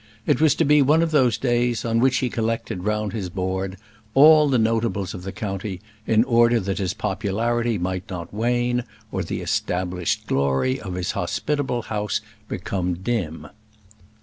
It 0.25 0.41
was 0.41 0.55
to 0.55 0.65
be 0.65 0.81
one 0.81 1.03
of 1.03 1.11
those 1.11 1.37
days 1.37 1.85
on 1.85 1.99
which 1.99 2.17
he 2.25 2.29
collected 2.31 2.85
round 2.85 3.13
his 3.13 3.29
board 3.29 3.77
all 4.15 4.49
the 4.49 4.57
notables 4.57 5.13
of 5.13 5.21
the 5.21 5.31
county, 5.31 5.79
in 6.07 6.23
order 6.23 6.59
that 6.59 6.79
his 6.79 6.95
popularity 6.95 7.77
might 7.77 8.09
not 8.09 8.33
wane, 8.33 8.83
or 9.11 9.21
the 9.21 9.41
established 9.41 10.25
glory 10.25 10.81
of 10.81 10.95
his 10.95 11.11
hospitable 11.11 11.83
house 11.83 12.19
become 12.47 12.95
dim. 12.95 13.45